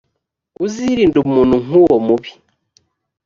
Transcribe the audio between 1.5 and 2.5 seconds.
nk’uwo mubi.